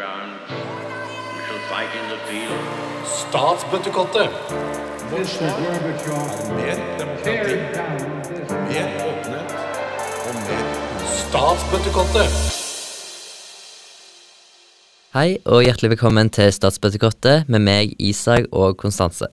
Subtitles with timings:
[0.00, 0.32] training ground.
[1.36, 2.60] We shall fight in the field.
[3.04, 4.30] Statsbøttekottet.
[6.56, 7.56] Mer demokrati,
[8.70, 9.50] mer åpenhet
[10.26, 10.64] og mer
[11.20, 12.30] Statsbøttekottet.
[15.14, 19.26] Hei og hjertelig velkommen til Statsbøttekottet med meg, Isak og Konstanse.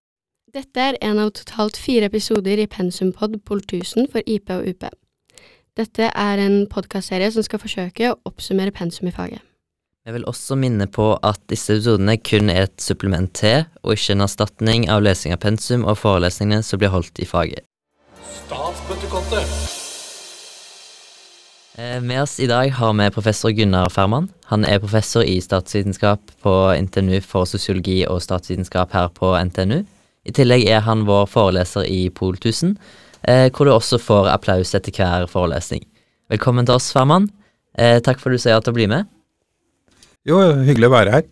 [0.53, 4.87] Dette er en av totalt fire episoder i Pensumpod Pol 1000 for IP og UP.
[5.77, 9.43] Dette er en podkastserie som skal forsøke å oppsummere pensum i faget.
[10.07, 14.13] Jeg vil også minne på at disse episodene kun er et supplement til, og ikke
[14.15, 17.65] en erstatning av lesing av pensum og forelesningene som blir holdt i faget.
[21.75, 24.29] Eh, Med oss i dag har vi professor Gunnar Ferman.
[24.45, 26.55] Han er professor i statsvitenskap på
[26.87, 29.83] NTNU for sosiologi og statsvitenskap her på NTNU.
[30.23, 32.77] I tillegg er han vår foreleser i Pol 1000,
[33.27, 35.83] eh, hvor du også får applaus etter hver forelesning.
[36.31, 37.27] Velkommen til oss, Ferman.
[37.77, 39.03] Eh, takk for at du sier at du å bli med.
[40.27, 41.27] Jo, hyggelig å være her.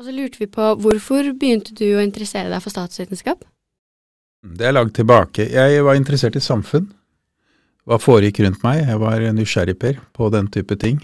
[0.00, 3.44] Og så lurte vi på hvorfor begynte du å interessere deg for statsvitenskap?
[4.44, 5.46] Det er langt tilbake.
[5.52, 6.88] Jeg var interessert i samfunn.
[7.84, 8.86] Hva foregikk rundt meg?
[8.88, 10.98] Jeg var nysgjerrig per på den type ting.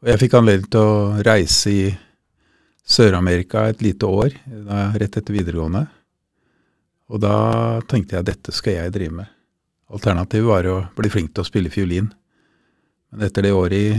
[0.00, 1.84] Og jeg fikk anledning til å reise i
[2.86, 5.86] Sør-Amerika et lite år, da, rett etter videregående.
[7.12, 7.36] Og da
[7.88, 9.32] tenkte jeg dette skal jeg drive med.
[9.92, 12.08] Alternativet var å bli flink til å spille fiolin.
[13.12, 13.96] Men etter det året i,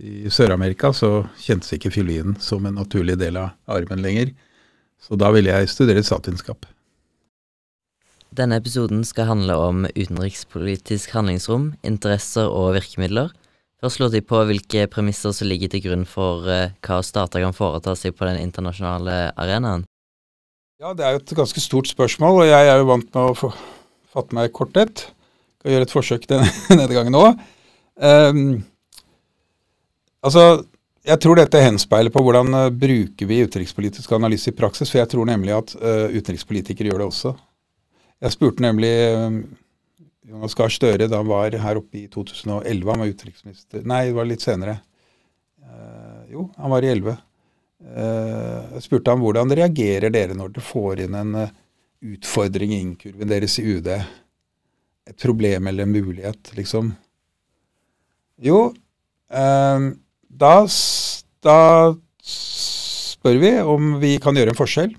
[0.00, 4.32] i Sør-Amerika så kjentes ikke fiolinen som en naturlig del av armen lenger.
[5.00, 6.66] Så da ville jeg studere statsvitenskap.
[8.36, 13.32] Denne episoden skal handle om utenrikspolitisk handlingsrom, interesser og virkemidler.
[13.80, 17.56] Først slår de på hvilke premisser som ligger til grunn for eh, hva stater kan
[17.56, 19.86] foreta seg på den internasjonale arenaen.
[20.80, 23.36] Ja, det er jo et ganske stort spørsmål, og jeg er jo vant med å
[23.36, 23.50] få,
[24.12, 25.06] fatte meg i korthet.
[25.60, 27.42] Skal gjøre et forsøk denne, denne gangen òg.
[30.26, 30.64] Altså,
[31.06, 35.12] jeg tror dette henspeiler på hvordan uh, bruker vi utenrikspolitisk analyse i praksis, for jeg
[35.12, 37.34] tror nemlig at uh, utenrikspolitikere gjør det også.
[38.20, 39.36] Jeg spurte nemlig eh,
[40.28, 44.16] Jonas Gahr Støre da han var her oppe i 2011, han var utenriksminister Nei, det
[44.18, 44.76] var litt senere.
[45.64, 47.16] Uh, jo, han var i 11.
[47.80, 51.38] Eh, jeg spurte ham hvordan reagerer dere når dere får inn en
[52.12, 53.88] utfordring i innkurven deres i UD?
[55.08, 56.92] Et problem eller en mulighet, liksom?
[58.44, 58.66] Jo,
[59.32, 59.88] eh,
[60.40, 60.54] da,
[61.44, 61.58] da
[62.24, 64.94] spør vi om vi kan gjøre en forskjell.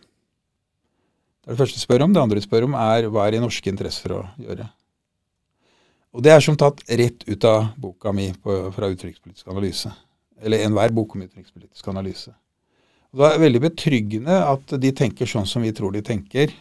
[1.41, 2.13] Det er det første vi spør om.
[2.13, 4.68] Det andre vi spør om, er hva er i norske interesser å gjøre.
[6.12, 9.90] Og det er som tatt rett ut av boka mi på, fra utenrikspolitisk analyse.
[10.41, 12.34] Eller enhver bok om utenrikspolitisk analyse.
[13.12, 16.53] Og det er veldig betryggende at de tenker sånn som vi tror de tenker.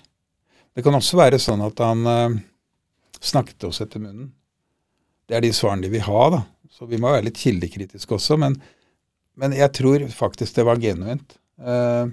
[0.74, 2.38] Det kan også være sånn at han eh,
[3.20, 4.30] snakket oss etter munnen.
[5.28, 6.40] Det er de svarene de vil ha, da.
[6.70, 8.38] Så vi må være litt kildekritiske også.
[8.40, 8.56] Men,
[9.40, 11.36] men jeg tror faktisk det var genuint.
[11.60, 12.10] Eh,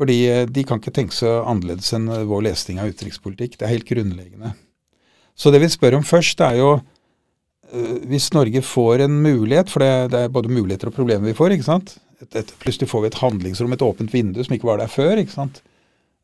[0.00, 3.58] fordi eh, de kan ikke tenke så annerledes enn eh, vår lesning av utenrikspolitikk.
[3.58, 4.54] Det er helt grunnleggende.
[5.36, 9.84] Så det vi spør om først, er jo eh, hvis Norge får en mulighet, for
[9.84, 11.96] det, det er både muligheter og problemer vi får, ikke sant.
[12.20, 15.20] Et, et, plutselig får vi et handlingsrom, et åpent vindu som ikke var der før.
[15.20, 15.60] ikke sant?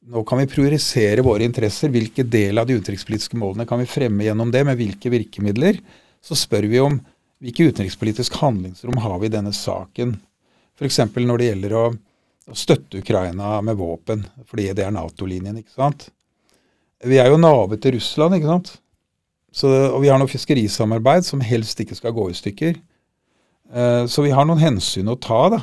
[0.06, 1.92] Nå kan vi priorisere våre interesser.
[1.92, 5.80] Hvilke del av de utenrikspolitiske målene kan vi fremme gjennom det, med hvilke virkemidler?
[6.24, 7.00] Så spør vi om
[7.42, 10.16] hvilke utenrikspolitisk handlingsrom har vi i denne saken.
[10.76, 11.00] F.eks.
[11.16, 11.84] når det gjelder å,
[12.48, 15.60] å støtte Ukraina med våpen, fordi det er Nato-linjen.
[15.60, 16.08] ikke sant?
[17.04, 18.74] Vi er jo nave til Russland, ikke sant?
[19.56, 22.76] Så, og vi har noe fiskerisamarbeid som helst ikke skal gå i stykker.
[23.72, 25.60] Eh, så vi har noen hensyn å ta, da.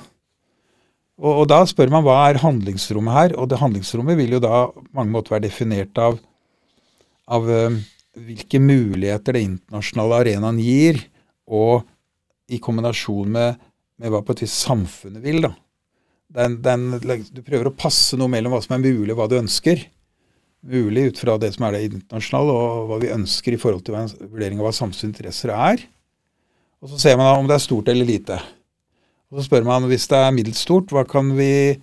[1.21, 3.35] Og, og da spør man hva er handlingsrommet her?
[3.37, 6.17] Og det handlingsrommet vil jo da på mange måter være definert av,
[7.29, 7.77] av eh,
[8.17, 11.01] hvilke muligheter det internasjonale arenaen gir,
[11.47, 11.83] og
[12.51, 13.59] i kombinasjon med,
[13.99, 15.43] med hva på et vis samfunnet vil.
[15.45, 15.53] da.
[16.33, 19.37] Den, den, du prøver å passe noe mellom hva som er mulig, og hva du
[19.39, 19.85] ønsker.
[20.63, 23.97] Mulig ut fra det som er det internasjonale, og hva vi ønsker i forhold til
[24.31, 25.83] vurdering av hva samfunnets interesser er.
[26.83, 28.39] Og så ser man om det er stort eller lite.
[29.31, 31.79] Og så spør man hvis det er middels stort, hva kan vi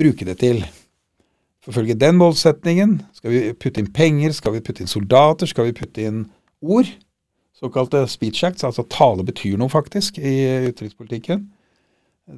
[0.00, 0.62] bruke det til?
[1.60, 2.96] Forfølge den målsetningen.
[3.16, 4.32] Skal vi putte inn penger?
[4.36, 5.50] Skal vi putte inn soldater?
[5.50, 6.24] Skal vi putte inn
[6.64, 6.88] ord?
[7.60, 10.34] Såkalte speech acts, altså tale betyr noe faktisk i
[10.70, 11.42] utenrikspolitikken.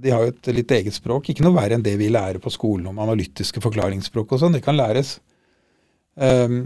[0.03, 1.29] De har jo et litt eget språk.
[1.31, 4.57] Ikke noe verre enn det vi lærer på skolen om analytiske forklaringsspråk og sånn.
[4.57, 5.19] Det kan læres.
[6.17, 6.65] Um,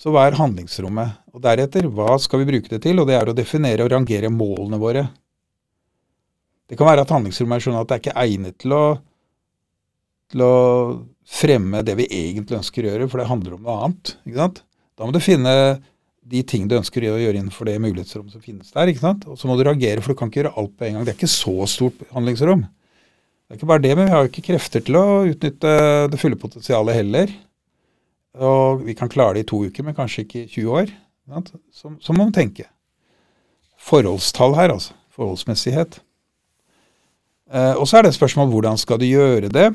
[0.00, 1.18] så hva er handlingsrommet?
[1.34, 3.00] Og deretter, hva skal vi bruke det til?
[3.02, 5.08] Og det er å definere og rangere målene våre.
[6.70, 8.84] Det kan være at handlingsrommet er sånn at det er ikke egnet til å,
[10.30, 10.54] til å
[11.26, 14.14] fremme det vi egentlig ønsker å gjøre, for det handler om noe annet.
[14.24, 14.62] ikke sant?
[14.94, 15.54] Da må du finne
[16.30, 18.90] de ting du ønsker å gjøre innenfor det mulighetsrommet som finnes der.
[18.90, 19.26] ikke sant?
[19.30, 21.06] Og så må du reagere, for du kan ikke gjøre alt på en gang.
[21.06, 22.62] Det er ikke så stort handlingsrom.
[22.64, 25.72] Det er ikke bare det, men vi har jo ikke krefter til å utnytte
[26.12, 27.32] det fulle potensialet heller.
[28.38, 30.92] Og vi kan klare det i to uker, men kanskje ikke i 20 år.
[31.40, 31.58] ikke?
[31.74, 32.68] Så, så må man tenke.
[33.80, 34.94] Forholdstall her, altså.
[35.16, 35.98] Forholdsmessighet.
[37.50, 39.72] Eh, og så er det et spørsmål hvordan skal du gjøre det.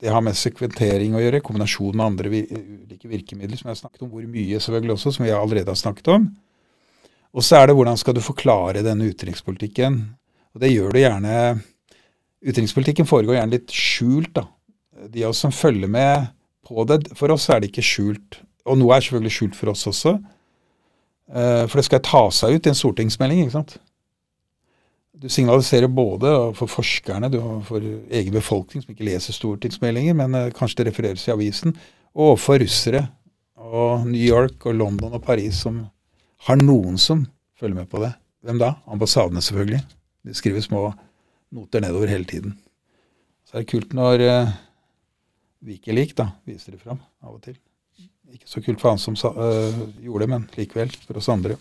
[0.00, 4.06] Det har med sekventering å gjøre, kombinasjon med andre ulike virkemidler, som jeg har snakket
[4.06, 4.12] om.
[4.14, 6.30] Hvor mye, selvfølgelig også, som vi allerede har snakket om.
[7.36, 10.00] Og så er det hvordan skal du forklare denne utenrikspolitikken.
[10.54, 11.36] Og det gjør du gjerne
[12.40, 14.46] Utenrikspolitikken foregår gjerne litt skjult, da.
[15.12, 16.30] De av oss som følger med
[16.64, 18.38] på det, for oss er det ikke skjult.
[18.64, 20.14] Og noe er selvfølgelig skjult for oss også.
[21.30, 23.76] Eh, for det skal ta seg ut i en stortingsmelding, ikke sant.
[25.20, 30.36] Du signaliserer både for forskerne, du har for egen befolkning som ikke leser stortingsmeldinger, men
[30.38, 31.74] eh, kanskje det refereres i avisen,
[32.16, 33.02] og for russere
[33.60, 35.82] og New York og London og Paris som
[36.46, 37.26] har noen som
[37.60, 38.14] følger med på det.
[38.40, 38.72] Hvem da?
[38.88, 39.82] Ambassadene, selvfølgelig.
[40.24, 40.86] De skriver små
[41.52, 42.56] noter nedover hele tiden.
[43.44, 44.54] Så er det kult når uh,
[45.68, 47.58] Wikileak da, viser det fram av og til.
[48.32, 51.58] Ikke så kult for han som uh, gjorde det, men likevel for oss andre.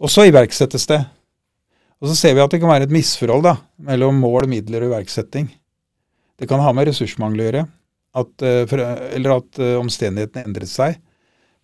[0.00, 1.02] Og så iverksettes det.
[2.06, 4.92] Og så ser vi at det kan være et misforhold da, mellom mål, midler og
[4.92, 5.48] iverksetting.
[6.38, 7.62] Det kan ha med ressursmangel å gjøre,
[8.22, 8.74] at, uh,
[9.16, 11.00] eller at uh, omstendighetene endret seg.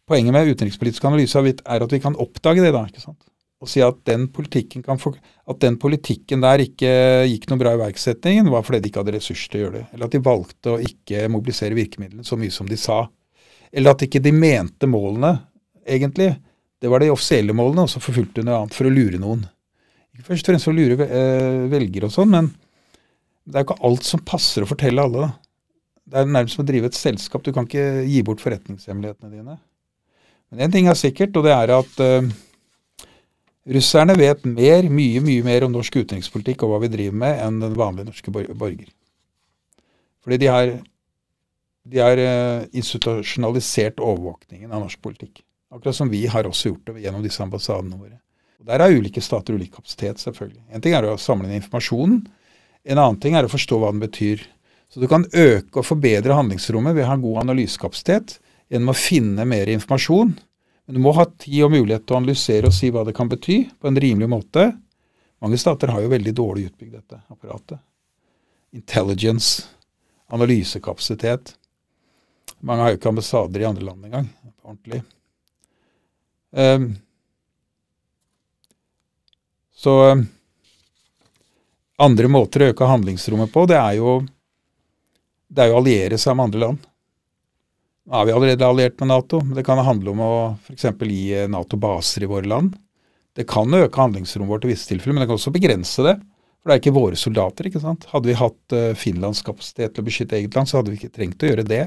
[0.09, 2.73] Poenget med utenrikspolitisk analyse er at vi kan oppdage det.
[2.75, 3.21] da, ikke sant?
[3.63, 5.15] og si at den politikken, for,
[5.47, 6.91] at den politikken der ikke
[7.31, 9.83] gikk noe bra i iverksettingen, var fordi de ikke hadde ressurser til å gjøre det.
[9.93, 13.05] Eller at de valgte å ikke mobilisere virkemidlene så mye som de sa.
[13.71, 15.37] Eller at ikke de mente målene,
[15.87, 16.33] egentlig.
[16.83, 19.47] Det var de offisielle målene, og så forfulgte de noe annet for å lure noen.
[20.13, 22.51] Ikke først og fremst for å lure eh, velgere og sånn, men
[23.49, 25.31] det er jo ikke alt som passer å fortelle alle.
[26.07, 27.43] Det er nærmest som å drive et selskap.
[27.43, 29.57] Du kan ikke gi bort forretningshemmelighetene dine.
[30.53, 32.33] Men én ting er sikkert, og det er at uh,
[33.73, 37.61] Russerne vet mer, mye mye mer om norsk utenrikspolitikk og hva vi driver med, enn
[37.63, 38.89] den vanlige norske borger.
[40.23, 40.73] Fordi de har,
[41.95, 45.45] de har uh, institusjonalisert overvåkningen av norsk politikk.
[45.73, 48.19] Akkurat som vi har også gjort det gjennom disse ambassadene våre.
[48.63, 50.63] Og Der har ulike stater ulik kapasitet, selvfølgelig.
[50.71, 52.23] En ting er å samle inn informasjonen.
[52.83, 54.47] En annen ting er å forstå hva den betyr.
[54.93, 58.39] Så du kan øke og forbedre handlingsrommet ved å ha god analysekapasitet
[58.73, 60.35] gjennom å finne mer informasjon
[60.87, 63.31] men du må ha tid og mulighet til å analysere og si hva det kan
[63.31, 64.67] bety, på en rimelig måte.
[65.43, 67.79] Mange stater har jo veldig dårlig utbygd dette apparatet.
[68.75, 69.69] Intelligence,
[70.33, 71.55] analysekapasitet.
[72.67, 74.29] Mange har jo ikke ambassader i andre land engang,
[74.63, 75.03] ordentlig.
[76.51, 76.93] Um,
[79.83, 80.23] så um,
[82.03, 84.21] andre måter å øke handlingsrommet på, det er jo
[85.53, 86.85] det er jo å alliere seg med andre land.
[88.09, 89.41] Nå er vi allerede alliert med Nato.
[89.45, 90.33] men Det kan handle om å
[90.65, 90.87] f.eks.
[91.03, 92.77] gi eh, Nato baser i våre land.
[93.37, 96.15] Det kan øke handlingsrommet vårt i visse tilfeller, men det kan også begrense det.
[96.61, 97.69] For det er ikke våre soldater.
[97.69, 98.09] ikke sant?
[98.15, 101.13] Hadde vi hatt uh, Finlands kapasitet til å beskytte eget land, så hadde vi ikke
[101.19, 101.85] trengt å gjøre det.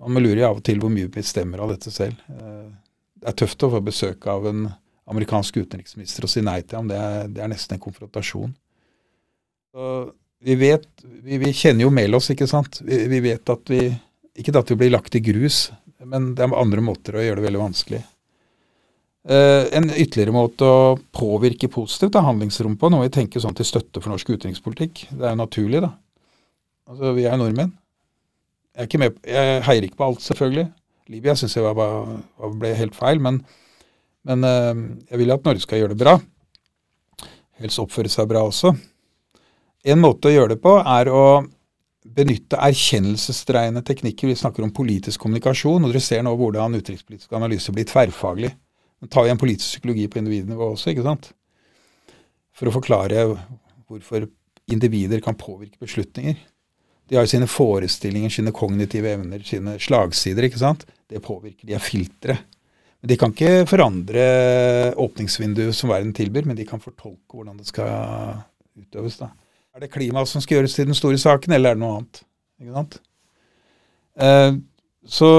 [0.00, 2.18] Man lurer jo av og til hvor mye vi bestemmer av dette selv.
[2.28, 4.66] Det er tøft å få besøk av en
[5.10, 6.90] amerikansk utenriksminister å si nei til ham.
[6.90, 8.54] Det er, det er nesten en konfrontasjon.
[9.74, 9.90] Så
[10.46, 12.80] vi vet, vi, vi kjenner jo Melos, ikke sant.
[12.84, 13.88] Vi, vi vet at vi
[14.36, 15.70] ikke at vi blir lagt i grus,
[16.04, 18.02] men det er andre måter å gjøre det veldig vanskelig.
[19.26, 23.66] Uh, en ytterligere måte å påvirke positivt av handlingsrom på, når vi tenker sånn til
[23.66, 25.90] støtte for norsk utenrikspolitikk, det er jo naturlig, da.
[26.86, 27.72] Altså, Vi er nordmenn.
[28.76, 30.66] Jeg, er med, jeg heier ikke på alt, selvfølgelig.
[31.10, 33.40] Libya syns jeg var, var, ble helt feil, men,
[34.26, 36.16] men uh, jeg vil at Norge skal gjøre det bra.
[37.62, 38.74] Helst oppføre seg bra også.
[39.86, 41.26] En måte å gjøre det på er å
[42.16, 44.30] benytte erkjennelsesdreiende teknikker.
[44.30, 48.52] Vi snakker om politisk kommunikasjon, og dere ser nå hvordan utenrikspolitisk analyse blir tverrfaglig.
[49.02, 51.30] Man tar igjen politisk psykologi på individnivå også, ikke sant?
[52.56, 53.24] For å forklare
[53.86, 54.28] hvorfor
[54.72, 56.38] individer kan påvirke beslutninger.
[57.06, 60.48] De har jo sine forestillinger, sine kognitive evner, sine slagsider.
[60.48, 60.86] ikke sant?
[61.06, 61.66] Det påvirker.
[61.68, 62.38] De er filtre.
[63.06, 64.22] De kan ikke forandre
[64.98, 68.40] åpningsvinduet som verden tilbyr, men de kan fortolke hvordan det skal
[68.78, 69.18] utøves.
[69.20, 69.30] da.
[69.76, 72.98] Er det klimaet som skal gjøres til den store saken, eller er det noe annet?
[74.16, 74.56] Eh,
[75.06, 75.30] så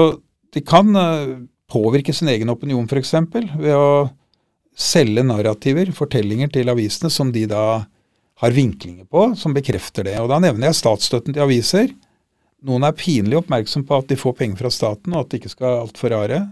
[0.54, 1.34] de kan eh,
[1.70, 3.14] påvirke sin egen opinion, f.eks.
[3.58, 4.08] ved å
[4.78, 7.64] selge narrativer, fortellinger, til avisene som de da
[8.38, 10.14] har vinklinger på, som bekrefter det.
[10.22, 11.90] Og Da nevner jeg statsstøtten til aviser.
[12.66, 15.52] Noen er pinlig oppmerksom på at de får penger fra staten, og at de ikke
[15.52, 16.44] skal altfor rare.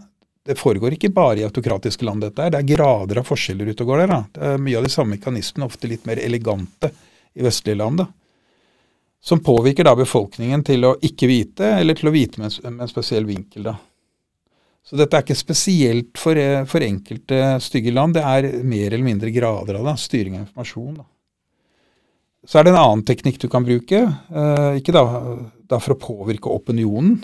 [0.46, 2.52] Det foregår ikke bare i autokratiske land, dette her.
[2.54, 4.12] Det er grader av forskjeller ute og går der.
[4.12, 4.20] Da.
[4.36, 6.92] Det er mye av de samme mekanismene, ofte litt mer elegante
[7.36, 8.06] i vestlige land, da,
[9.26, 12.86] som påvirker da befolkningen til å ikke vite, eller til å vite med en, med
[12.86, 13.66] en spesiell vinkel.
[13.66, 13.74] da.
[14.86, 16.38] Så dette er ikke spesielt for,
[16.70, 18.14] for enkelte stygge land.
[18.14, 19.96] Det er mer eller mindre grader av det.
[19.98, 21.00] Styring av informasjon.
[21.00, 21.06] Da.
[22.46, 24.04] Så er det en annen teknikk du kan bruke.
[24.06, 25.02] Eh, ikke da,
[25.66, 27.18] da, for å påvirke opinionen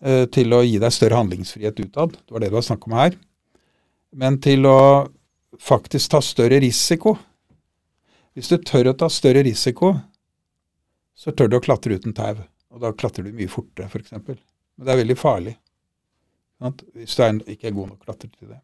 [0.00, 2.14] til å gi deg større handlingsfrihet utad.
[2.16, 3.16] Det var det du har snakk om her.
[4.16, 4.78] Men til å
[5.60, 7.16] faktisk ta større risiko.
[8.34, 9.92] Hvis du tør å ta større risiko,
[11.16, 12.38] så tør du å klatre uten tau.
[12.70, 14.14] Og da klatrer du mye fortere, f.eks.
[14.14, 14.38] For
[14.78, 15.54] Men det er veldig farlig.
[16.60, 16.84] Sant?
[16.96, 18.60] Hvis du er, ikke er god nok klatrer til det.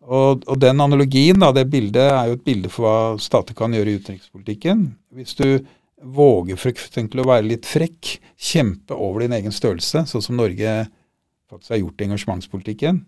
[0.00, 3.74] Og, og, den analogien, da, det bildet, er jo et bilde for hva stater kan
[3.76, 4.86] gjøre i utenrikspolitikken.
[5.16, 5.46] Hvis du
[6.00, 6.98] våger f.eks.
[6.98, 10.84] å være litt frekk, kjempe over din egen størrelse, sånn som Norge
[11.50, 13.02] faktisk har gjort i engasjementspolitikken,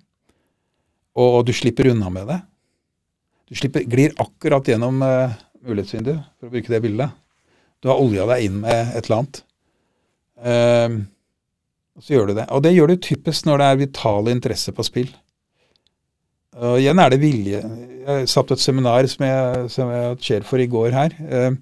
[1.12, 2.38] og, og, du slipper unna med det.
[3.50, 5.34] Du slipper, glir akkurat gjennom uh,
[5.66, 7.18] mulighetsvinduet, for å bruke det bildet.
[7.82, 9.42] Du har olja deg inn med et eller annet.
[10.42, 11.02] Uh,
[11.92, 12.46] og så gjør du det.
[12.54, 15.12] Og det gjør du typisk når det er vitale interesser på spill.
[16.62, 17.60] Og igjen er det vilje.
[18.06, 21.54] Jeg satt et seminar som jeg, som jeg chair for i går her, eh,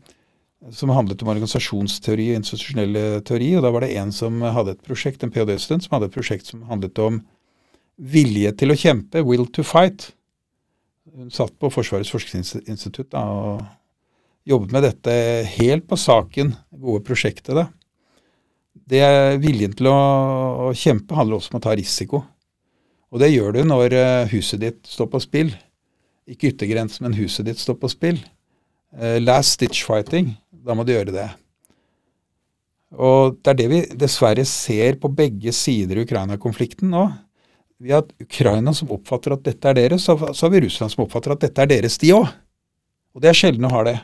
[0.77, 3.55] som handlet om organisasjonsteori og institusjonell teori.
[3.57, 6.51] og Da var det en som hadde et prosjekt, en ph.d.-student som hadde et prosjekt
[6.51, 7.23] som handlet om
[8.01, 10.11] vilje til å kjempe, will to fight.
[11.17, 15.15] Hun satt på Forsvarets forskningsinstitutt da, og jobbet med dette
[15.57, 17.55] helt på saken, gode prosjektet.
[17.57, 17.69] da.
[18.73, 19.03] Det
[19.43, 19.97] Viljen til å,
[20.69, 22.23] å kjempe handler også om å ta risiko.
[23.11, 25.51] Og det gjør du når eh, huset ditt står på spill.
[26.31, 28.21] Ikke yttergrensen, men huset ditt står på spill.
[28.95, 30.37] Eh, last stitch fighting.
[30.67, 31.29] Da må du gjøre det.
[32.99, 37.05] Og det er det vi dessverre ser på begge sider i Ukraina-konflikten nå.
[37.81, 41.33] Vi har Ukraina som oppfatter at dette er deres, så har vi Russland som oppfatter
[41.33, 42.27] at dette er deres, de òg.
[43.15, 43.97] Og det er sjelden å ha det.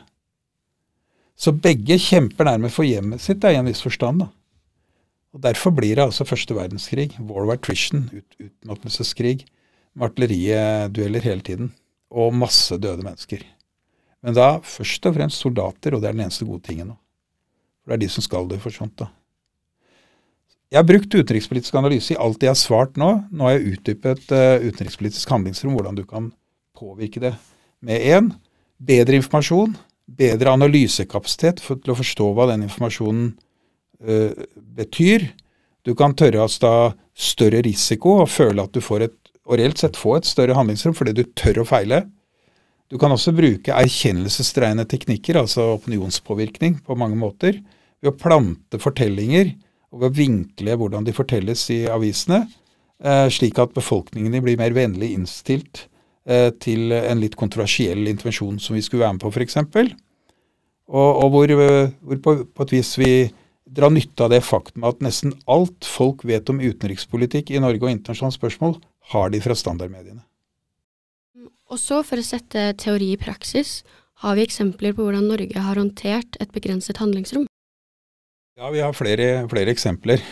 [1.37, 4.23] Så begge kjemper nærmest for hjemmet sitt, da, i en viss forstand.
[4.23, 4.31] da.
[5.35, 9.45] Og Derfor blir det altså første verdenskrig, war of attrition, ut, utmattelseskrig,
[9.93, 11.69] med artilleridueller hele tiden,
[12.09, 13.45] og masse døde mennesker.
[14.25, 16.95] Men da først og fremst soldater, og det er den eneste gode tingen.
[17.83, 18.97] For det er de som skal det for sånt.
[18.99, 19.11] da.
[20.67, 23.11] Jeg har brukt utenrikspolitisk analyse i alt jeg har svart nå.
[23.31, 26.31] Nå har jeg utdypet uh, utenrikspolitisk handlingsrom, hvordan du kan
[26.75, 27.37] påvirke det.
[27.79, 28.33] Med én
[28.83, 33.31] bedre informasjon, bedre analysekapasitet for, til å forstå hva den informasjonen
[34.03, 35.29] uh, betyr.
[35.87, 36.75] Du kan tørre å ta
[37.15, 40.97] større risiko og føle at du får et, og reelt sett få et større handlingsrom
[40.97, 42.03] fordi du tør å feile.
[42.87, 47.59] Du kan også bruke erkjennelsesdreiende teknikker, altså opinionspåvirkning, på mange måter.
[47.99, 49.51] Ved å plante fortellinger
[49.91, 52.45] og ved å vinkle hvordan de fortelles i avisene,
[53.03, 55.87] eh, slik at befolkningen blir mer vennlig innstilt
[56.27, 59.59] eh, til en litt kontroversiell intervensjon som vi skulle være med på, f.eks.
[60.87, 63.11] Og, og hvor, hvor på, på, et vis vi
[63.67, 67.91] drar nytte av det faktum at nesten alt folk vet om utenrikspolitikk i Norge og
[67.91, 68.79] internasjonale spørsmål,
[69.11, 70.26] har de fra standardmediene.
[71.67, 73.81] Og så, for å sette teori i praksis,
[74.23, 77.43] har vi eksempler på hvordan Norge har håndtert et begrenset handlingsrom?
[78.57, 80.23] Ja, vi har flere, flere eksempler.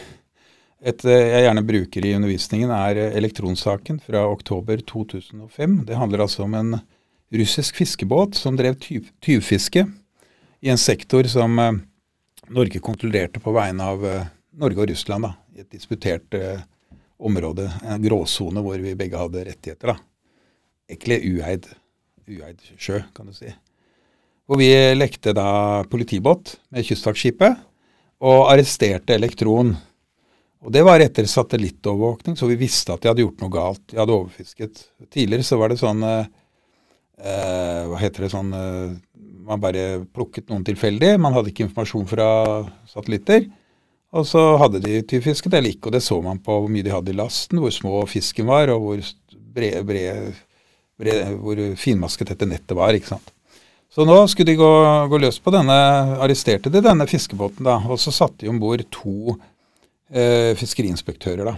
[0.85, 5.75] Et eh, jeg gjerne bruker i undervisningen, er eh, elektronsaken fra oktober 2005.
[5.89, 6.79] Det handler altså om en
[7.35, 9.85] russisk fiskebåt som drev tyvfiske
[10.63, 11.83] i en sektor som eh,
[12.55, 14.03] Norge kontrollerte på vegne av
[14.55, 16.35] Norge og Russland da, i et disputert
[17.17, 19.95] område, en gråsone hvor vi begge hadde rettigheter.
[19.95, 20.14] da.
[20.89, 21.67] Egentlig ueid,
[22.29, 23.49] ueid sjø, kan du si.
[24.45, 27.63] Hvor vi lekte da politibåt med kystvaktskipet
[28.25, 29.73] og arresterte Elektron.
[30.65, 33.83] Og Det var etter satellittovervåkning, så vi visste at de hadde gjort noe galt.
[33.91, 34.87] De hadde overfisket.
[35.13, 36.29] Tidligere så var det sånn eh,
[37.89, 38.53] Hva heter det sånn
[39.45, 41.15] man bare plukket noen tilfeldig.
[41.21, 42.27] Man hadde ikke informasjon fra
[42.89, 43.45] satellitter.
[44.15, 46.93] Og så hadde de tyvfisket eller ikke, og det så man på hvor mye de
[46.93, 49.01] hadde i lasten, hvor små fisken var, og hvor,
[49.55, 50.37] brede, bred, bred,
[50.97, 52.95] hvor finmasket dette nettet var.
[52.95, 53.31] ikke sant?
[53.95, 54.71] Så nå skulle de gå,
[55.07, 55.75] gå løs på denne,
[56.19, 59.37] arresterte de denne fiskebåten, da, og så satte de om bord to
[60.11, 61.47] eh, fiskeriinspektører.
[61.47, 61.55] da.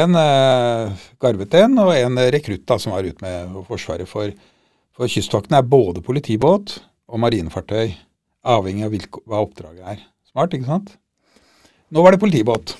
[0.00, 4.32] En eh, garvet en, og en rekrutt da, som var ute med Forsvaret for,
[4.96, 7.94] for Kystvakten er både politibåt og marinefartøy,
[8.44, 10.02] avhengig av hva oppdraget er.
[10.32, 10.94] Smart, ikke sant?
[11.94, 12.74] Nå var det politibåt.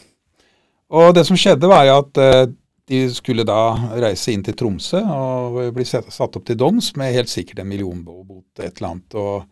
[0.94, 2.52] Og det som skjedde, var jo at uh,
[2.88, 3.60] de skulle da
[3.96, 8.44] reise inn til Tromsø og bli satt opp til doms med helt sikkert en millionbot,
[8.60, 9.16] et eller annet.
[9.16, 9.46] Og,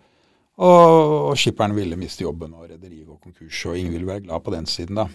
[0.60, 0.96] og,
[1.32, 4.54] og skipperen ville miste jobben, og rederiet gå konkurs, og ingen ville være glad på
[4.54, 5.08] den siden, da.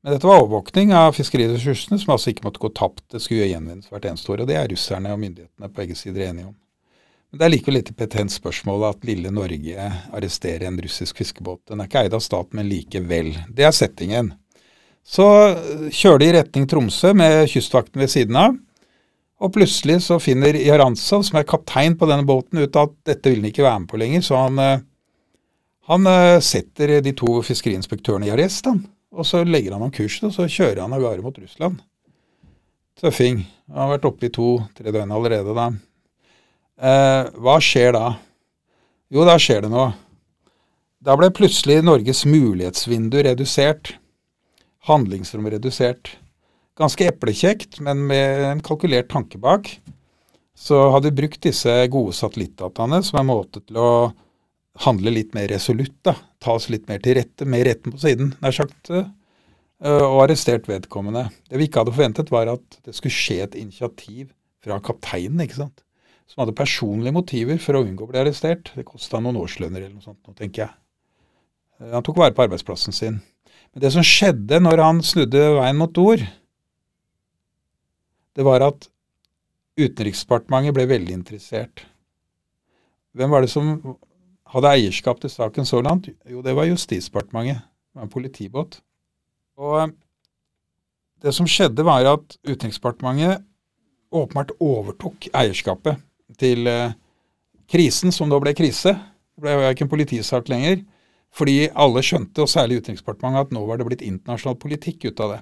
[0.00, 3.04] Men dette var overvåkning av fiskeriressursene, som altså ikke måtte gå tapt.
[3.12, 6.24] Det skulle gjenvinnes hvert eneste år, og det er russerne og myndighetene på begge sider
[6.30, 6.54] enige om.
[7.30, 11.60] Men det er likevel litt petent spørsmål at lille Norge arresterer en russisk fiskebåt.
[11.70, 13.34] Den er ikke eid av staten, men likevel.
[13.54, 14.32] Det er settingen.
[15.06, 15.26] Så
[15.90, 18.58] kjører de i retning Tromsø med kystvakten ved siden av.
[19.40, 23.40] Og plutselig så finner Jarantsov, som er kaptein på denne båten, ut at dette vil
[23.40, 24.24] han ikke være med på lenger.
[24.26, 24.82] Så han, eh,
[25.88, 28.82] han eh, setter de to fiskeriinspektørene i arrest, han.
[29.10, 31.80] Og så legger han om kursen, og så kjører han av gårde mot Russland.
[33.00, 33.46] Tøffing.
[33.72, 35.70] Han har vært oppe i to-tre døgn allerede da.
[36.80, 38.12] Eh, hva skjer da?
[39.10, 39.88] Jo, da skjer det noe.
[41.00, 43.94] Da ble plutselig Norges mulighetsvindu redusert.
[44.88, 46.14] Handlingsrom redusert.
[46.80, 49.68] Ganske eplekjekt, men med en kalkulert tanke bak.
[50.56, 53.90] Så hadde vi brukt disse gode satellittdataene som en måte til å
[54.84, 55.96] handle litt mer resolutt.
[56.04, 58.90] da, Ta oss litt mer til rette, med retten på siden, nær sagt.
[58.90, 59.06] eh,
[59.80, 61.30] Og arrestert vedkommende.
[61.48, 64.32] Det vi ikke hadde forventet, var at det skulle skje et initiativ
[64.62, 65.40] fra kapteinen.
[65.40, 65.82] ikke sant?
[66.28, 68.70] Som hadde personlige motiver for å unngå å bli arrestert.
[68.76, 70.70] Det kosta noen årslønner eller noe sånt, tenker jeg.
[71.80, 73.20] Eh, Han tok vare på arbeidsplassen sin.
[73.74, 76.24] Men det som skjedde når han snudde veien mot nord,
[78.36, 78.88] det var at
[79.80, 81.84] Utenriksdepartementet ble veldig interessert.
[83.16, 83.70] Hvem var det som
[84.52, 86.10] hadde eierskap til saken så langt?
[86.28, 87.62] Jo, det var Justisdepartementet.
[87.62, 88.80] Det var en politibåt.
[89.60, 89.94] Og eh,
[91.22, 93.46] det som skjedde, var at Utenriksdepartementet
[94.10, 96.00] åpenbart overtok eierskapet
[96.38, 96.94] til eh,
[97.70, 98.94] krisen, som da ble krise.
[98.94, 100.82] Det ble jo ikke en politisak lenger.
[101.34, 105.36] Fordi alle skjønte, og særlig Utenriksdepartementet, at nå var det blitt internasjonal politikk ut av
[105.36, 105.40] det.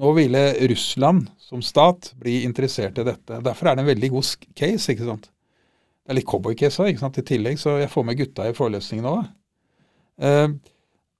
[0.00, 3.42] Nå ville Russland som stat bli interessert i dette.
[3.44, 4.92] Derfor er det en veldig god case.
[4.92, 5.28] ikke sant?
[5.30, 9.08] Det er litt cowboycase ikke sant, i tillegg, så jeg får med gutta i forelesningen
[9.10, 9.22] òg.
[10.20, 10.48] Eh,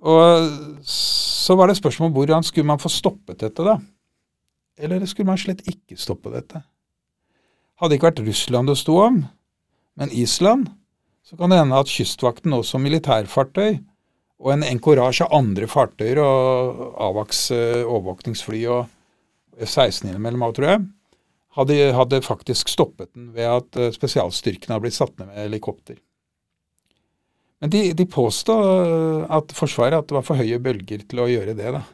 [0.00, 3.76] og så var det spørsmål hvordan skulle man få stoppet dette, da?
[4.80, 6.62] Eller skulle man slett ikke stoppe dette?
[7.80, 9.22] Hadde ikke vært Russland det sto om,
[10.00, 10.70] men Island,
[11.30, 13.76] så kan det hende at Kystvakten også som militærfartøy
[14.40, 20.66] og en enkorasje av andre fartøyer og AWACS eh, overvåkningsfly og F-16 innimellom av, tror
[20.72, 20.82] jeg,
[21.58, 26.00] hadde, hadde faktisk stoppet den ved at eh, spesialstyrkene hadde blitt satt ned med helikopter.
[27.62, 31.30] Men de, de påstod eh, at Forsvaret at det var for høye bølger til å
[31.30, 31.76] gjøre det.
[31.76, 31.84] da.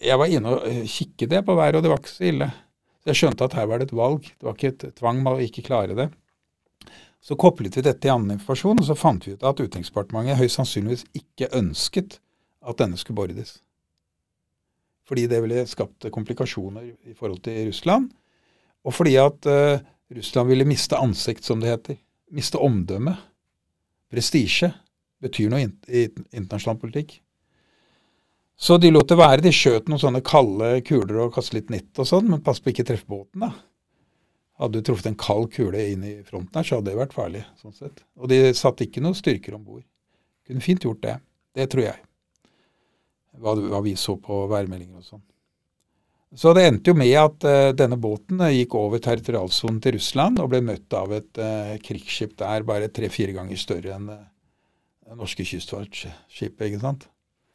[0.00, 2.48] Jeg var inne og kikket det på været, og det var ikke så ille.
[3.02, 4.24] Så jeg skjønte at her var det et valg.
[4.32, 6.08] Det var ikke et tvang med å ikke klare det.
[7.20, 10.56] Så koblet vi dette i annen informasjon, og så fant vi ut at Utenriksdepartementet høyst
[10.56, 12.18] sannsynligvis ikke ønsket
[12.64, 13.58] at denne skulle bordes.
[15.08, 18.08] Fordi det ville skapt komplikasjoner i forhold til Russland,
[18.86, 19.82] og fordi at uh,
[20.16, 21.98] Russland ville miste ansikt, som det heter.
[22.32, 23.16] Miste omdømme.
[24.10, 24.72] Prestisje.
[25.20, 27.18] Betyr noe i internasjonal politikk.
[28.60, 29.44] Så de lot det være.
[29.44, 32.72] De skjøt noen sånne kalde kuler og kastet litt nett og sånn, men pass på
[32.72, 33.52] ikke treffe båten, da.
[34.60, 37.42] Hadde du truffet en kald kule inn i fronten her, så hadde det vært farlig.
[37.62, 38.02] sånn sett.
[38.20, 39.84] Og de satte ikke noen styrker om bord.
[40.46, 41.16] Kunne fint gjort det.
[41.56, 42.02] Det tror jeg.
[43.40, 45.22] Hva, hva vi så på værmeldinger og sånn.
[46.36, 50.38] Så det endte jo med at uh, denne båten eh, gikk over territorialsonen til Russland
[50.38, 55.42] og ble møtt av et uh, krigsskip der bare tre-fire ganger større enn det norske
[55.42, 56.68] kystvaktskipet.
[56.68, 57.08] ikke sant?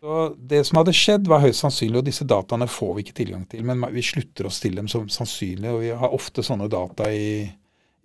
[0.05, 3.45] Så Det som hadde skjedd, var høyst sannsynlig, og disse dataene får vi ikke tilgang
[3.49, 7.07] til, men vi slutter oss til dem som sannsynlig, og vi har ofte sånne data
[7.09, 7.39] i,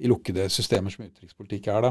[0.00, 1.84] i lukkede systemer som utenrikspolitikk er.
[1.84, 1.90] da.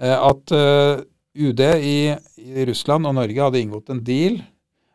[0.00, 1.02] Eh, At eh,
[1.36, 1.98] UD i,
[2.40, 4.40] i Russland og Norge hadde inngått en deal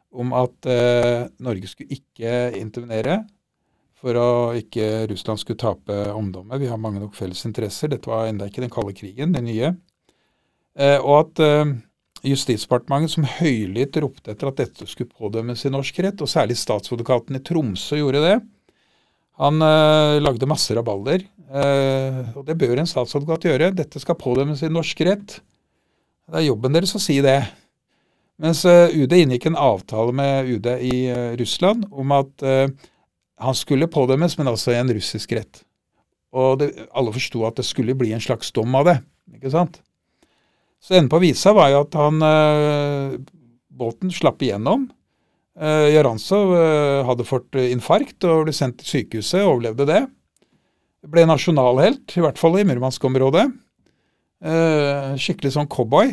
[0.09, 3.19] om at eh, Norge skulle ikke intervenere
[4.01, 6.57] for å ikke Russland skulle tape omdømmet.
[6.57, 7.93] Vi har mange nok felles interesser.
[7.93, 9.75] Dette var enda ikke den kalde krigen, den nye.
[10.73, 11.45] Eh, og at
[12.25, 17.39] Justisdepartementet, som høylytt ropte etter at dette skulle pådømmes i norsk rett, og særlig statsadvokaten
[17.39, 18.35] i Tromsø gjorde det.
[19.41, 23.71] Han øh, lagde masse rabalder, øh, og det bør en statsadvokat gjøre.
[23.73, 25.39] Dette skal pådømmes i norsk rett.
[26.29, 27.39] Det er jobben deres å si det.
[28.41, 32.69] Mens øh, UD inngikk en avtale med UD i eh, Russland om at eh,
[33.41, 35.63] han skulle pådømmes, men altså i en russisk rett.
[36.33, 38.97] Og det, alle forsto at det skulle bli en slags dom av det.
[39.35, 39.81] ikke sant?
[40.81, 43.19] Så enden på visa var jo at han eh,
[43.69, 44.87] båten slapp igjennom.
[45.59, 49.99] Eh, Jarantsov eh, hadde fått infarkt og ble sendt til sykehuset, overlevde det.
[51.11, 53.47] Ble nasjonalhelt, i hvert fall i Murmansk-området.
[55.21, 56.11] Skikkelig sånn cowboy.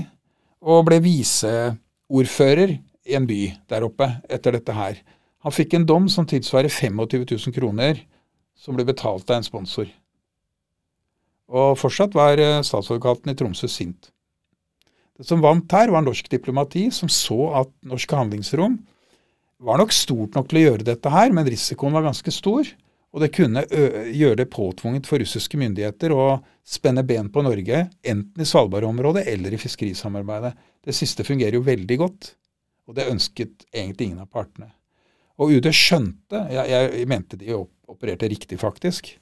[0.64, 4.96] Og ble viseordfører i en by der oppe etter dette her.
[5.44, 8.00] Han fikk en dom som tilsvarer 25 000 kroner,
[8.56, 9.92] som ble betalt av en sponsor.
[11.52, 14.08] Og fortsatt var statsadvokaten i Tromsø sint.
[15.18, 18.78] Det som vant her, var norsk diplomati, som så at norsk handlingsrom
[19.58, 22.68] var nok stort nok til å gjøre dette her, men risikoen var ganske stor.
[23.10, 28.44] Og det kunne gjøre det påtvunget for russiske myndigheter å spenne ben på Norge, enten
[28.44, 30.52] i Svalbard-området eller i fiskerisamarbeidet.
[30.84, 32.34] Det siste fungerer jo veldig godt.
[32.88, 34.70] Og det ønsket egentlig ingen av partene.
[35.38, 39.14] Og UD skjønte Jeg, jeg mente de op opererte riktig, faktisk.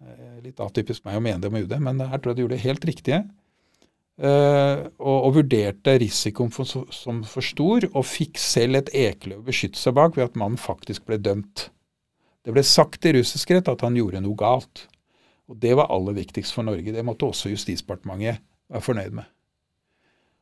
[0.00, 2.56] Eh, Litt atypisk meg å mene det om UD, men her tror jeg de gjorde
[2.56, 3.18] det helt riktige.
[4.16, 9.46] Eh, og, og vurderte risikoen for, som for stor, og fikk selv et ekeløv å
[9.48, 11.68] beskytte seg bak ved at mannen faktisk ble dømt.
[12.46, 14.86] Det ble sagt i russisk rett at han gjorde noe galt.
[15.50, 16.94] Og Det var aller viktigst for Norge.
[16.94, 18.40] Det måtte også Justisdepartementet
[18.72, 19.28] være fornøyd med.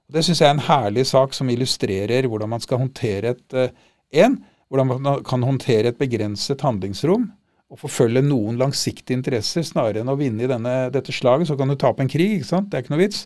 [0.08, 3.56] Og Det syns jeg er en herlig sak som illustrerer hvordan man skal håndtere et
[3.58, 3.72] eh,
[4.14, 4.36] en,
[4.68, 7.26] hvordan man kan håndtere et begrenset handlingsrom
[7.72, 11.48] og forfølge noen langsiktige interesser snarere enn å vinne i denne, dette slaget.
[11.48, 12.70] Så kan du tape en krig, ikke sant?
[12.70, 13.24] det er ikke noe vits.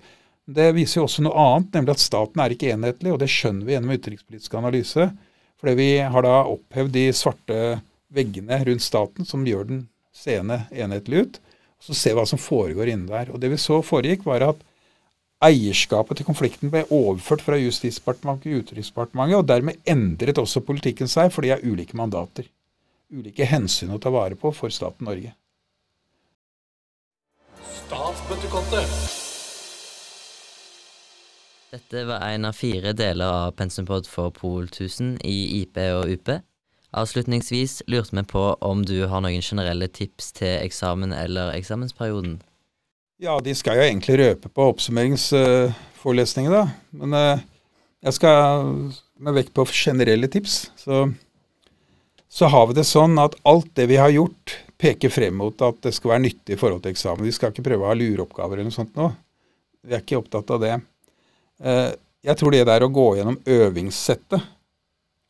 [0.48, 3.66] Det viser jo også noe annet, nemlig at staten er ikke enhetlig, og det skjønner
[3.68, 5.10] vi gjennom utenrikspolitisk analyse.
[5.60, 7.58] Fordi vi har da opphevd de svarte
[8.14, 9.82] veggene rundt staten som gjør den
[10.16, 11.36] seende enhetlig ut.
[11.76, 13.34] og Så ser vi hva som foregår inne der.
[13.34, 14.64] Og det vi så foregikk, var at
[15.44, 21.28] eierskapet til konflikten ble overført fra Justisdepartementet til Utenriksdepartementet, og dermed endret også politikken seg,
[21.34, 22.48] for de har ulike mandater.
[23.12, 25.36] Ulike hensyn å ta vare på for staten Norge.
[27.84, 29.27] Statsbøttekottet.
[31.68, 36.30] Dette var en av fire deler av Pensumpod for Pol 1000 i IP og UP.
[36.96, 42.38] Avslutningsvis lurte vi på om du har noen generelle tips til eksamen eller eksamensperioden.
[43.20, 46.64] Ja, de skal jo egentlig røpe på oppsummeringsforelesningen, da.
[46.96, 47.44] Men eh,
[48.08, 48.64] jeg skal
[49.20, 50.70] med vekt på generelle tips.
[50.80, 51.04] Så,
[52.32, 55.82] så har vi det sånn at alt det vi har gjort, peker frem mot at
[55.84, 57.28] det skal være nyttig i forhold til eksamen.
[57.28, 59.12] Vi skal ikke prøve å ha lureoppgaver eller noe sånt nå.
[59.84, 60.78] Vi er ikke opptatt av det.
[61.58, 61.92] Eh,
[62.28, 64.42] jeg tror det der å gå gjennom øvingssettet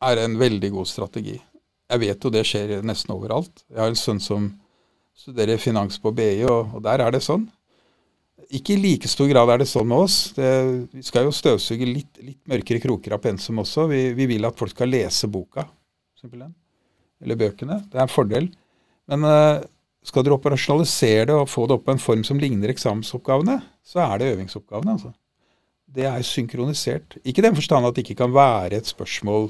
[0.09, 1.37] er en veldig god strategi.
[1.89, 3.63] Jeg vet jo det skjer nesten overalt.
[3.69, 4.49] Jeg har en sønn som
[5.17, 7.47] studerer finans på BI, og, der er det sånn.
[8.55, 10.17] Ikke i like stor grad er det sånn med oss.
[10.37, 10.47] Det,
[10.95, 13.85] vi skal jo støvsuge litt, litt mørkere kroker av pensum også.
[13.91, 15.67] Vi, vi vil at folk skal lese boka,
[16.17, 16.55] simpelthen.
[17.19, 17.81] Eller bøkene.
[17.91, 18.47] Det er en fordel.
[19.11, 19.59] Men uh,
[20.05, 24.01] skal dere operasjonalisere det og få det opp på en form som ligner eksamensoppgavene, så
[24.05, 24.95] er det øvingsoppgavene.
[24.95, 25.11] altså.
[25.95, 27.17] Det er synkronisert.
[27.23, 29.49] Ikke i den forstand at det ikke kan være et spørsmål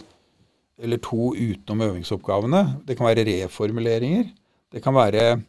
[0.80, 2.62] eller to utenom øvingsoppgavene.
[2.88, 4.30] Det kan være reformuleringer.
[4.72, 5.42] Det kan være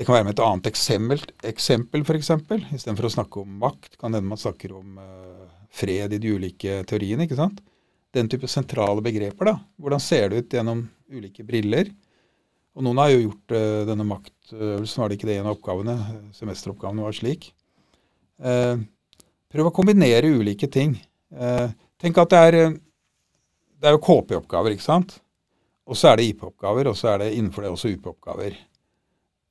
[0.00, 2.30] det kan være med et annet eksempel, eksempel f.eks.
[2.72, 6.78] Istedenfor å snakke om makt, kan hende man snakker om uh, fred i de ulike
[6.88, 7.26] teoriene.
[7.26, 7.58] ikke sant?
[8.16, 9.50] Den type sentrale begreper.
[9.50, 9.58] da.
[9.76, 11.92] Hvordan ser det ut gjennom ulike briller?
[12.72, 15.98] Og noen har jo gjort uh, denne maktøvelsen, var det ikke det en av oppgavene?
[16.38, 17.50] Semesteroppgavene var slik.
[18.40, 18.80] Eh,
[19.50, 20.94] prøv å kombinere ulike ting.
[21.34, 21.68] Eh,
[22.00, 22.78] tenk at det er, eh,
[23.80, 25.20] det er jo KP-oppgaver, ikke sant?
[25.86, 28.56] Og så er det IP-oppgaver, og så er det innenfor det også UP-oppgaver.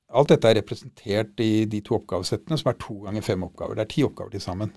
[0.10, 3.76] Alt dette er representert i de to oppgavesettene, som er to ganger fem oppgaver.
[3.76, 4.72] Det er ti oppgaver til sammen.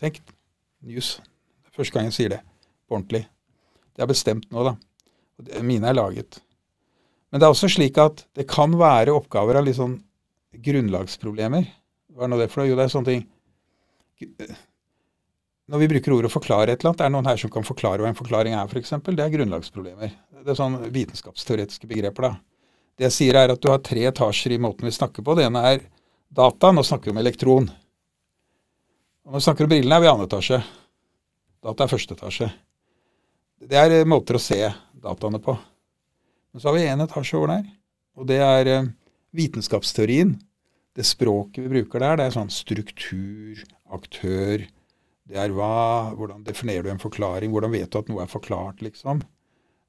[0.00, 0.20] Tenk,
[0.82, 1.20] news.
[1.70, 2.40] Første gang jeg sier det
[2.88, 3.26] på ordentlig.
[3.94, 4.74] Det er bestemt nå, da.
[5.62, 6.40] Mine er laget.
[7.30, 10.00] Men det er også slik at det kan være oppgaver av litt sånn
[10.56, 11.68] grunnlagsproblemer.
[12.10, 12.70] Hva er nå det for noe?
[12.70, 13.28] Jo, det er sånne ting
[15.70, 18.02] Når vi bruker ordet 'forklare' et eller annet, er det noen her som kan forklare
[18.02, 18.90] hva en forklaring er, f.eks.?
[19.06, 20.16] Det er grunnlagsproblemer.
[20.40, 22.32] Det er sånn vitenskapsteoretiske begreper, da.
[22.98, 25.36] Det jeg sier er at du har tre etasjer i måten vi snakker på.
[25.38, 25.84] Det ene er
[26.28, 27.70] data, nå snakker vi om elektron.
[29.24, 30.60] Og når vi snakker om brillene, er vi i annen etasje.
[31.62, 32.50] Data er første etasje.
[33.60, 34.58] Det er eh, måter å se
[34.96, 35.54] dataene på.
[36.50, 37.66] Men så har vi én etasje over der,
[38.18, 38.88] og det er eh,
[39.36, 40.34] vitenskapsteorien.
[41.00, 44.66] Det språket vi bruker der, det er sånn struktur, aktør
[45.24, 47.52] Det er hva Hvordan definerer du en forklaring?
[47.54, 49.22] Hvordan vet du at noe er forklart, liksom?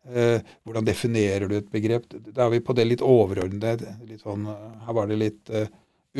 [0.07, 2.05] Eh, hvordan definerer du et begrep?
[2.31, 3.97] Da er vi på det litt overordnede.
[4.07, 5.65] Litt sånn, eh, her var det litt uh,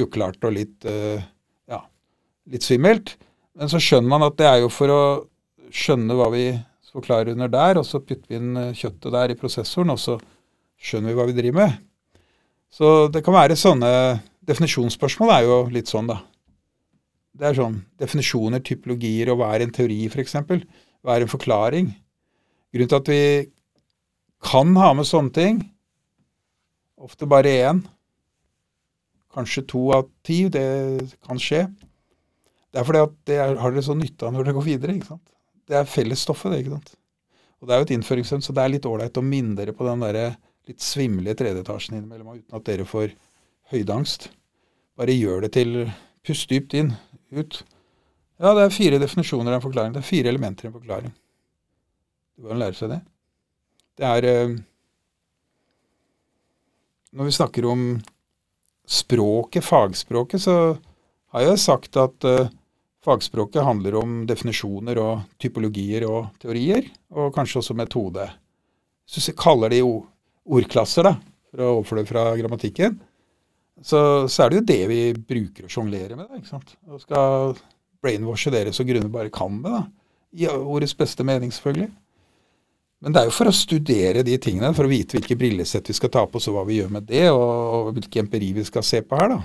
[0.02, 1.24] uklart og litt uh,
[1.72, 1.80] ja,
[2.52, 3.14] litt svimmelt.
[3.56, 5.04] Men så skjønner man at det er jo for å
[5.72, 6.50] skjønne hva vi
[6.92, 10.18] forklarer under der, og så putter vi inn kjøttet der i prosessoren, og så
[10.82, 11.80] skjønner vi hva vi driver med.
[12.72, 13.94] Så det kan være sånne
[14.50, 16.22] Definisjonsspørsmål er jo litt sånn, da.
[17.38, 20.36] Det er sånn definisjoner, typologier, og hva er en teori, f.eks.?
[21.02, 21.92] Hva er en forklaring?
[22.72, 23.24] Grunnen til at vi
[24.42, 25.62] kan ha med sånne ting,
[27.02, 27.82] ofte bare én,
[29.36, 30.66] kanskje to av ti, det
[31.26, 31.66] kan skje.
[32.72, 34.96] Det er fordi at det er, har dere så nytte av når dere går videre.
[34.98, 35.26] ikke sant?
[35.68, 36.64] Det er fellesstoffet, det.
[36.64, 36.94] ikke sant?
[37.62, 39.86] Og Det er jo et innføringsstund, så det er litt ålreit å minne dere på
[39.86, 40.36] den der
[40.70, 43.14] litt svimle tredje etasjen innimellom, uten at dere får
[43.72, 44.30] høydeangst.
[45.00, 45.76] Bare gjør det til
[46.22, 46.92] Pust dypt inn,
[47.34, 47.64] ut.
[48.38, 49.96] Ja, det er fire definisjoner av en forklaring.
[49.96, 51.14] Det er fire elementer i en forklaring.
[52.38, 53.00] Du bør lære seg det.
[53.98, 54.54] Det er eh,
[57.12, 57.82] Når vi snakker om
[58.88, 60.56] språket, fagspråket, så
[61.34, 62.52] har jeg sagt at eh,
[63.02, 68.28] Fagspråket handler om definisjoner og typologier og teorier, og kanskje også metode.
[69.10, 71.16] Hvis du kaller det ordklasser, da,
[71.50, 73.00] for å overføre det fra grammatikken,
[73.82, 76.30] så, så er det jo det vi bruker å sjonglere med.
[76.38, 76.76] Ikke sant?
[76.90, 77.56] Og skal
[78.02, 79.74] brainwashe dere så grunne bare kan det.
[79.74, 79.84] da.
[80.32, 81.90] I ordets beste mening, selvfølgelig.
[83.02, 85.96] Men det er jo for å studere de tingene, for å vite hvilke brillesett vi
[85.98, 88.86] skal ta på så hva vi gjør med det, og, og hvilken empiri vi skal
[88.86, 89.34] se på her.
[89.34, 89.40] da.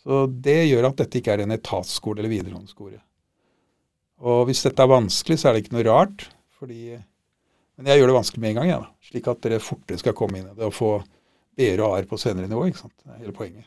[0.00, 2.96] Så det gjør at dette ikke er en etatsskole eller videregående skole.
[4.24, 6.26] Og hvis dette er vanskelig, så er det ikke noe rart.
[6.58, 6.96] fordi...
[7.78, 9.06] Men jeg gjør det vanskelig med en gang, jeg, da.
[9.06, 10.88] Slik at dere fortere skal komme inn i det og få
[11.58, 12.68] B-er og A-er på senere nivå.
[12.68, 12.94] ikke sant?
[13.02, 13.66] Det er hele poenget.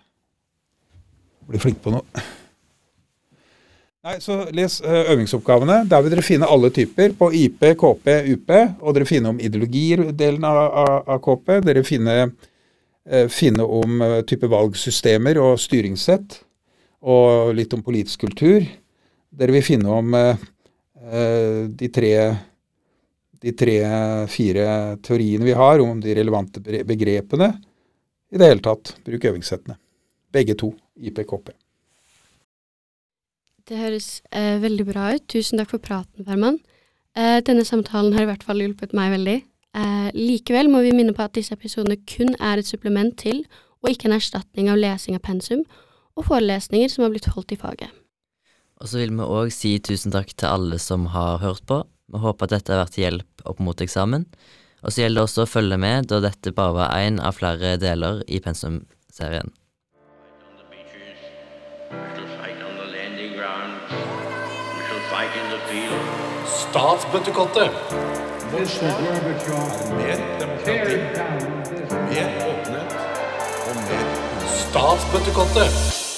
[1.49, 2.23] Bli flink på noe.
[4.01, 5.83] Nei, så Les eh, øvingsoppgavene.
[5.89, 8.53] Der vil dere finne alle typer på IP, KP, UP.
[8.81, 11.59] Og dere finner om ideologier-delen av, av, av KP.
[11.67, 12.31] Dere finner,
[13.05, 16.39] eh, finne om eh, type valgsystemer og styringssett.
[17.01, 18.65] Og litt om politisk kultur.
[19.29, 20.47] Dere vil finne om eh,
[21.11, 22.15] eh, de tre
[23.41, 24.65] de tre-fire
[25.01, 27.47] teoriene vi har om de relevante begrepene.
[28.31, 29.75] I det hele tatt, bruk øvingssettene.
[30.31, 30.71] Begge to.
[30.95, 31.51] IPKP.
[33.67, 35.25] Det høres eh, veldig bra ut.
[35.31, 36.59] Tusen takk for praten, Ferman.
[37.17, 39.37] Eh, denne samtalen har i hvert fall hjulpet meg veldig.
[39.81, 43.43] Eh, likevel må vi minne på at disse episodene kun er et supplement til,
[43.81, 45.63] og ikke en erstatning av lesing av pensum
[46.19, 47.91] og forelesninger som har blitt holdt i faget.
[48.81, 51.81] Og så vil vi òg si tusen takk til alle som har hørt på.
[52.11, 54.25] Vi håper at dette har vært til hjelp opp mot eksamen.
[54.81, 57.75] Og så gjelder det også å følge med, da dette bare var én av flere
[57.81, 59.53] deler i pensumserien.
[66.71, 67.71] Statsbøttekottet.
[68.51, 70.97] Mer demokrati,
[72.11, 72.95] mer åpenhet
[73.67, 74.05] og mer
[74.55, 76.10] Statsbøttekottet.